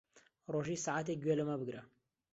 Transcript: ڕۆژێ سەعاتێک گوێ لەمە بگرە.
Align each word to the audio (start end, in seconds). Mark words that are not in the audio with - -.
ڕۆژێ 0.53 0.75
سەعاتێک 0.85 1.19
گوێ 1.23 1.35
لەمە 1.39 1.55
بگرە. 1.61 1.81